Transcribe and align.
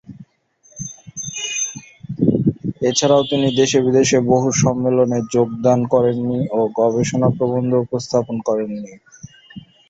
এছাড়াও 2.81 3.23
তিনি 3.23 3.47
দেশে-বিদেশে 3.55 4.17
বহু 4.29 4.47
সম্মেলনে 4.61 5.17
যোগদান 5.33 5.79
ও 6.51 6.59
গবেষণা 6.79 7.27
প্রবন্ধ 7.37 7.71
উপস্থাপন 7.85 8.35
করেছেন। 8.47 8.83